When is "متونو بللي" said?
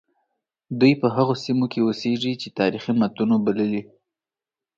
2.99-3.81